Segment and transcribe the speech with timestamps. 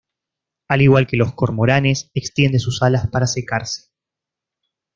[0.67, 3.91] Al igual que los cormoranes, extiende sus alas para secarse.